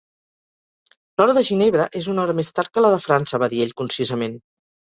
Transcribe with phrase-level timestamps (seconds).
[1.19, 3.79] "L'hora de Ginebra és una hora més tard que la de França", va dir ell
[3.83, 4.39] concisament.